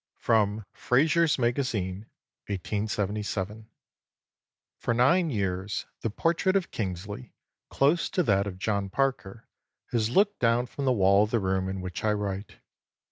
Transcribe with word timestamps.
[Sidenote: 0.19 0.63
Fraser's 0.73 1.37
Magazine, 1.37 2.07
1877.] 2.47 3.69
"For 4.79 4.95
nine 4.95 5.29
years 5.29 5.85
the 6.01 6.09
portrait 6.09 6.55
of 6.55 6.71
Kingsley, 6.71 7.35
close 7.69 8.09
to 8.09 8.23
that 8.23 8.47
of 8.47 8.57
John 8.57 8.89
Parker, 8.89 9.47
has 9.91 10.09
looked 10.09 10.39
down 10.39 10.65
from 10.65 10.85
the 10.85 10.91
wall 10.91 11.25
of 11.25 11.29
the 11.29 11.39
room 11.39 11.69
in 11.69 11.81
which 11.81 12.03
I 12.03 12.13
write. 12.13 12.57